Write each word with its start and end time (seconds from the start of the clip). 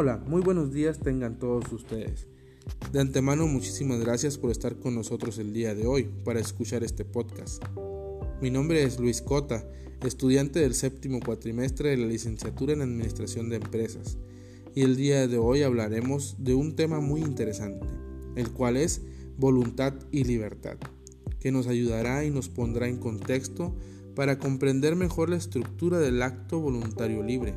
Hola, 0.00 0.22
muy 0.28 0.42
buenos 0.42 0.72
días 0.72 1.00
tengan 1.00 1.40
todos 1.40 1.72
ustedes. 1.72 2.28
De 2.92 3.00
antemano 3.00 3.48
muchísimas 3.48 3.98
gracias 3.98 4.38
por 4.38 4.52
estar 4.52 4.76
con 4.76 4.94
nosotros 4.94 5.38
el 5.38 5.52
día 5.52 5.74
de 5.74 5.88
hoy 5.88 6.08
para 6.24 6.38
escuchar 6.38 6.84
este 6.84 7.04
podcast. 7.04 7.60
Mi 8.40 8.48
nombre 8.52 8.84
es 8.84 9.00
Luis 9.00 9.20
Cota, 9.20 9.68
estudiante 10.04 10.60
del 10.60 10.74
séptimo 10.74 11.18
cuatrimestre 11.18 11.90
de 11.90 11.96
la 11.96 12.06
licenciatura 12.06 12.74
en 12.74 12.82
Administración 12.82 13.48
de 13.48 13.56
Empresas, 13.56 14.18
y 14.72 14.82
el 14.82 14.94
día 14.94 15.26
de 15.26 15.38
hoy 15.38 15.64
hablaremos 15.64 16.36
de 16.38 16.54
un 16.54 16.76
tema 16.76 17.00
muy 17.00 17.20
interesante, 17.20 17.88
el 18.36 18.52
cual 18.52 18.76
es 18.76 19.00
voluntad 19.36 19.94
y 20.12 20.22
libertad, 20.22 20.76
que 21.40 21.50
nos 21.50 21.66
ayudará 21.66 22.24
y 22.24 22.30
nos 22.30 22.48
pondrá 22.48 22.86
en 22.86 22.98
contexto 22.98 23.74
para 24.14 24.38
comprender 24.38 24.94
mejor 24.94 25.28
la 25.28 25.36
estructura 25.38 25.98
del 25.98 26.22
acto 26.22 26.60
voluntario 26.60 27.24
libre 27.24 27.56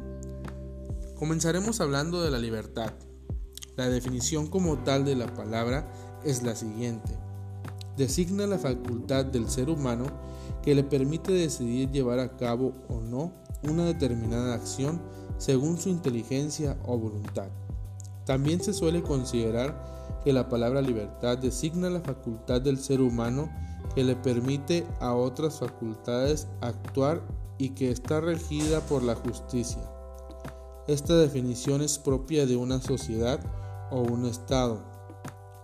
Comenzaremos 1.22 1.82
hablando 1.82 2.24
de 2.24 2.32
la 2.32 2.40
libertad. 2.40 2.94
La 3.76 3.88
definición 3.90 4.48
como 4.48 4.80
tal 4.80 5.06
de 5.06 5.16
la 5.16 5.32
palabra 5.32 5.88
es 6.26 6.42
la 6.42 6.56
siguiente. 6.56 7.16
Designa 7.96 8.48
la 8.48 8.58
facultad 8.58 9.26
del 9.26 9.48
ser 9.48 9.70
humano 9.70 10.06
que 10.64 10.74
le 10.74 10.84
permite 10.84 11.32
decidir 11.32 11.92
llevar 11.92 12.18
a 12.18 12.38
cabo 12.38 12.74
o 12.90 13.02
no 13.02 13.34
una 13.62 13.86
determinada 13.86 14.56
acción 14.56 15.00
según 15.38 15.78
su 15.78 15.90
inteligencia 15.90 16.80
o 16.88 16.98
voluntad. 16.98 17.50
También 18.26 18.60
se 18.60 18.74
suele 18.74 19.04
considerar 19.04 20.20
que 20.24 20.34
la 20.34 20.50
palabra 20.50 20.82
libertad 20.82 21.38
designa 21.38 21.92
la 21.92 22.02
facultad 22.02 22.62
del 22.62 22.80
ser 22.80 23.00
humano 23.00 23.48
que 23.94 24.04
le 24.04 24.16
permite 24.16 24.88
a 25.00 25.14
otras 25.14 25.60
facultades 25.60 26.48
actuar 26.62 27.22
y 27.60 27.70
que 27.76 27.92
está 27.92 28.22
regida 28.22 28.82
por 28.88 29.04
la 29.04 29.14
justicia. 29.14 29.88
Esta 30.88 31.16
definición 31.16 31.82
es 31.82 32.00
propia 32.00 32.46
de 32.46 32.56
una 32.56 32.82
sociedad 32.82 33.40
o 33.92 34.02
un 34.02 34.26
Estado, 34.26 34.82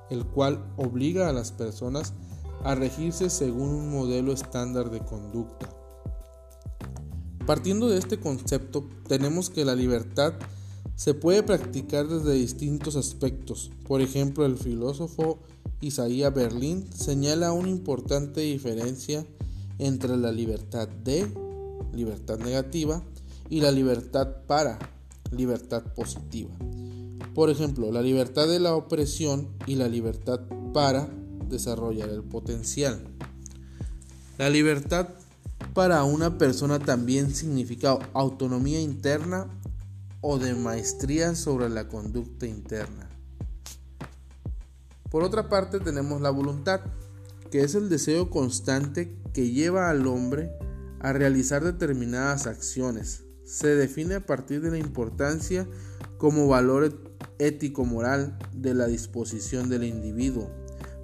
el 0.10 0.26
cual 0.26 0.64
obliga 0.78 1.28
a 1.28 1.34
las 1.34 1.52
personas 1.52 2.14
a 2.64 2.76
regirse 2.76 3.30
según 3.30 3.70
un 3.70 3.92
modelo 3.92 4.32
estándar 4.32 4.92
de 4.92 5.00
conducta. 5.00 5.70
Partiendo 7.46 7.88
de 7.88 7.98
este 7.98 8.20
concepto, 8.20 8.88
tenemos 9.08 9.50
que 9.50 9.66
la 9.66 9.74
libertad 9.74 10.34
se 10.96 11.14
puede 11.14 11.44
practicar 11.44 12.08
desde 12.08 12.34
distintos 12.34 12.96
aspectos. 12.96 13.72
Por 13.88 14.02
ejemplo, 14.02 14.46
el 14.46 14.58
filósofo 14.58 15.40
Isaías 15.80 16.34
Berlín 16.34 16.88
señala 16.94 17.54
una 17.54 17.70
importante 17.70 18.42
diferencia 18.42 19.26
entre 19.80 20.18
la 20.18 20.32
libertad 20.32 20.88
de, 20.88 21.28
libertad 21.94 22.40
negativa, 22.40 23.04
y 23.50 23.62
la 23.62 23.72
libertad 23.72 24.28
para, 24.48 24.78
libertad 25.32 25.84
positiva. 25.94 26.56
Por 27.34 27.50
ejemplo, 27.50 27.92
la 27.92 28.02
libertad 28.02 28.48
de 28.48 28.60
la 28.60 28.76
opresión 28.76 29.50
y 29.66 29.76
la 29.76 29.88
libertad 29.88 30.42
para 30.74 31.10
desarrollar 31.48 32.10
el 32.10 32.24
potencial. 32.24 33.00
La 34.38 34.50
libertad 34.50 35.10
para 35.74 36.04
una 36.04 36.38
persona 36.38 36.80
también 36.80 37.34
significa 37.34 37.98
autonomía 38.14 38.80
interna 38.80 39.48
o 40.22 40.40
de 40.40 40.56
maestría 40.56 41.36
sobre 41.36 41.70
la 41.70 41.88
conducta 41.88 42.46
interna. 42.46 43.10
Por 45.10 45.24
otra 45.24 45.50
parte 45.50 45.80
tenemos 45.80 46.22
la 46.22 46.30
voluntad, 46.30 46.82
que 47.52 47.62
es 47.62 47.76
el 47.76 47.90
deseo 47.90 48.30
constante 48.30 49.16
que 49.34 49.52
lleva 49.52 49.90
al 49.90 50.06
hombre 50.08 50.52
a 51.00 51.14
realizar 51.14 51.64
determinadas 51.64 52.48
acciones, 52.48 53.24
se 53.48 53.70
define 53.76 54.16
a 54.16 54.26
partir 54.26 54.62
de 54.62 54.72
la 54.72 54.78
importancia 54.78 55.68
como 56.18 56.48
valor 56.50 57.02
ético-moral 57.40 58.38
de 58.54 58.74
la 58.74 58.88
disposición 58.88 59.70
del 59.70 59.86
individuo 59.86 60.52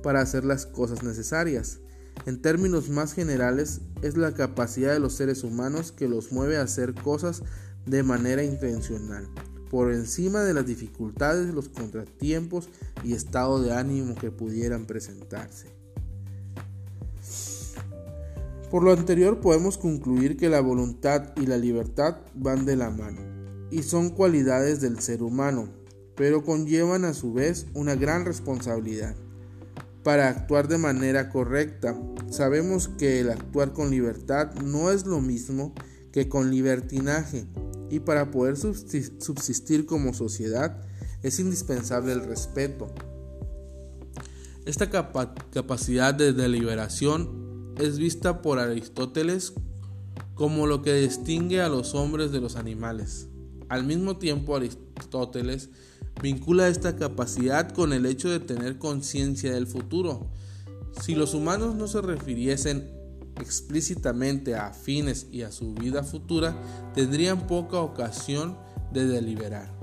para 0.04 0.20
hacer 0.20 0.44
las 0.44 0.66
cosas 0.66 1.04
necesarias. 1.04 1.80
En 2.26 2.42
términos 2.42 2.90
más 2.90 3.14
generales, 3.14 3.80
es 4.02 4.18
la 4.18 4.34
capacidad 4.34 4.92
de 4.92 5.00
los 5.00 5.14
seres 5.14 5.44
humanos 5.44 5.94
que 5.94 6.10
los 6.10 6.34
mueve 6.34 6.58
a 6.58 6.64
hacer 6.64 6.94
cosas 6.94 7.44
de 7.86 8.04
manera 8.04 8.44
intencional, 8.44 9.28
por 9.70 9.94
encima 9.94 10.42
de 10.44 10.54
las 10.54 10.66
dificultades, 10.66 11.54
los 11.54 11.70
contratiempos 11.70 12.68
y 13.04 13.14
estado 13.14 13.62
de 13.62 13.74
ánimo 13.74 14.16
que 14.16 14.32
pudieran 14.32 14.86
presentarse. 14.86 15.83
Por 18.74 18.82
lo 18.82 18.92
anterior 18.92 19.40
podemos 19.40 19.78
concluir 19.78 20.36
que 20.36 20.50
la 20.50 20.60
voluntad 20.60 21.32
y 21.36 21.46
la 21.46 21.60
libertad 21.60 22.18
van 22.34 22.66
de 22.66 22.76
la 22.76 22.90
mano 22.90 23.22
y 23.70 23.84
son 23.84 24.10
cualidades 24.10 24.82
del 24.82 25.00
ser 25.00 25.22
humano, 25.22 25.70
pero 26.16 26.44
conllevan 26.44 27.06
a 27.06 27.14
su 27.14 27.34
vez 27.34 27.68
una 27.76 27.94
gran 27.94 28.26
responsabilidad. 28.26 29.16
Para 30.02 30.28
actuar 30.28 30.68
de 30.68 30.80
manera 30.80 31.30
correcta, 31.30 31.96
sabemos 32.32 32.88
que 32.88 33.20
el 33.20 33.30
actuar 33.30 33.74
con 33.74 33.92
libertad 33.92 34.56
no 34.56 34.90
es 34.90 35.06
lo 35.06 35.22
mismo 35.22 35.76
que 36.12 36.28
con 36.28 36.50
libertinaje 36.50 37.46
y 37.92 38.00
para 38.00 38.32
poder 38.32 38.58
subsistir 38.58 39.86
como 39.86 40.16
sociedad 40.16 40.82
es 41.22 41.40
indispensable 41.40 42.12
el 42.12 42.24
respeto. 42.24 42.88
Esta 44.66 44.90
capacidad 44.90 46.16
de 46.16 46.34
deliberación 46.34 47.43
es 47.78 47.98
vista 47.98 48.42
por 48.42 48.60
Aristóteles 48.60 49.54
como 50.36 50.68
lo 50.68 50.82
que 50.82 50.94
distingue 50.94 51.62
a 51.62 51.70
los 51.70 51.96
hombres 51.96 52.32
de 52.32 52.42
los 52.42 52.56
animales. 52.56 53.28
Al 53.70 53.84
mismo 53.84 54.18
tiempo, 54.18 54.56
Aristóteles 54.56 55.70
vincula 56.22 56.68
esta 56.68 56.96
capacidad 56.96 57.72
con 57.72 57.94
el 57.94 58.06
hecho 58.06 58.30
de 58.30 58.40
tener 58.40 58.78
conciencia 58.78 59.54
del 59.54 59.68
futuro. 59.68 60.30
Si 61.02 61.16
los 61.16 61.34
humanos 61.34 61.76
no 61.76 61.88
se 61.88 62.02
refiriesen 62.02 62.92
explícitamente 63.40 64.56
a 64.56 64.74
fines 64.74 65.28
y 65.32 65.42
a 65.42 65.52
su 65.52 65.74
vida 65.74 66.04
futura, 66.04 66.56
tendrían 66.94 67.48
poca 67.48 67.80
ocasión 67.80 68.58
de 68.92 69.08
deliberar. 69.08 69.83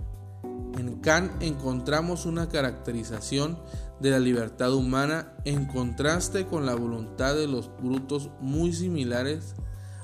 En 0.80 0.96
Kant 0.96 1.42
encontramos 1.42 2.24
una 2.24 2.48
caracterización 2.48 3.58
de 4.00 4.12
la 4.12 4.18
libertad 4.18 4.72
humana 4.72 5.34
en 5.44 5.66
contraste 5.66 6.46
con 6.46 6.64
la 6.64 6.74
voluntad 6.74 7.34
de 7.34 7.46
los 7.46 7.68
brutos 7.82 8.30
muy 8.40 8.72
similares 8.72 9.54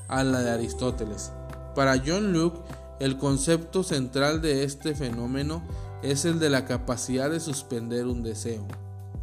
a 0.06 0.22
la 0.22 0.41
de 0.41 0.50
Aristóteles. 0.50 1.32
Para 1.75 2.03
John 2.06 2.34
Locke, 2.34 2.60
el 3.00 3.16
concepto 3.16 3.84
central 3.84 4.42
de 4.42 4.65
este 4.65 4.94
fenómeno 4.94 5.62
es 6.03 6.26
el 6.26 6.38
de 6.38 6.50
la 6.50 6.66
capacidad 6.66 7.31
de 7.31 7.41
suspender 7.41 8.04
un 8.04 8.22
deseo. 8.22 8.66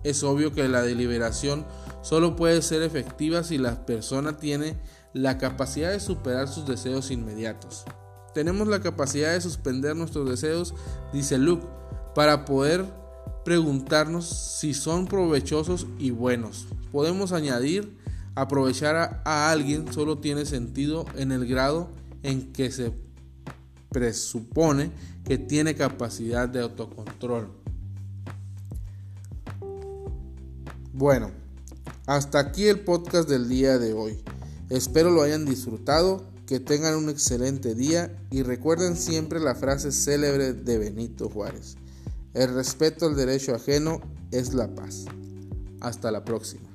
Es 0.03 0.23
obvio 0.23 0.53
que 0.53 0.67
la 0.67 0.81
deliberación 0.81 1.67
solo 2.01 2.35
puede 2.35 2.63
ser 2.63 2.81
efectiva 2.81 3.43
si 3.43 3.59
la 3.59 3.85
persona 3.85 4.37
tiene 4.37 4.75
la 5.13 5.37
capacidad 5.37 5.91
de 5.91 5.99
superar 5.99 6.47
sus 6.47 6.65
deseos 6.65 7.11
inmediatos. 7.11 7.85
Tenemos 8.33 8.67
la 8.67 8.81
capacidad 8.81 9.33
de 9.33 9.41
suspender 9.41 9.95
nuestros 9.95 10.27
deseos, 10.27 10.73
dice 11.11 11.37
Luke, 11.37 11.65
para 12.15 12.45
poder 12.45 12.85
preguntarnos 13.45 14.25
si 14.25 14.73
son 14.73 15.05
provechosos 15.05 15.87
y 15.99 16.11
buenos. 16.11 16.67
Podemos 16.91 17.31
añadir, 17.31 17.97
aprovechar 18.35 19.21
a, 19.25 19.51
alguien 19.51 19.91
solo 19.93 20.17
tiene 20.17 20.45
sentido 20.45 21.05
en 21.15 21.31
el 21.31 21.45
grado 21.45 21.89
en 22.23 22.53
que 22.53 22.71
se 22.71 22.93
presupone 23.89 24.91
que 25.25 25.37
tiene 25.37 25.75
capacidad 25.75 26.49
de 26.49 26.61
autocontrol. 26.61 27.49
Bueno, 30.93 31.31
hasta 32.05 32.39
aquí 32.39 32.65
el 32.67 32.79
podcast 32.79 33.29
del 33.29 33.49
día 33.49 33.77
de 33.77 33.93
hoy. 33.93 34.21
Espero 34.69 35.11
lo 35.11 35.21
hayan 35.21 35.45
disfrutado, 35.45 36.32
que 36.47 36.59
tengan 36.59 36.95
un 36.95 37.09
excelente 37.09 37.75
día 37.75 38.11
y 38.31 38.43
recuerden 38.43 38.97
siempre 38.97 39.39
la 39.39 39.55
frase 39.55 39.91
célebre 39.91 40.53
de 40.53 40.77
Benito 40.77 41.29
Juárez. 41.29 41.77
El 42.33 42.53
respeto 42.53 43.05
al 43.05 43.15
derecho 43.15 43.55
ajeno 43.55 44.01
es 44.31 44.53
la 44.53 44.73
paz. 44.73 45.05
Hasta 45.79 46.11
la 46.11 46.25
próxima. 46.25 46.72